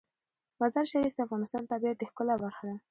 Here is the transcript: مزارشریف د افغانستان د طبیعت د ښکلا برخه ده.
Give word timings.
مزارشریف 0.61 1.13
د 1.15 1.19
افغانستان 1.25 1.61
د 1.63 1.67
طبیعت 1.71 1.97
د 1.99 2.03
ښکلا 2.09 2.35
برخه 2.43 2.63
ده. 2.69 2.75